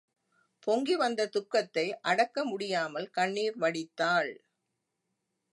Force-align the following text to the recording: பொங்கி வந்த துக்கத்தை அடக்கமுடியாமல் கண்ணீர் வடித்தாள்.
பொங்கி 0.67 0.95
வந்த 0.95 1.27
துக்கத்தை 1.27 1.85
அடக்கமுடியாமல் 2.03 3.07
கண்ணீர் 3.11 3.57
வடித்தாள். 3.57 4.31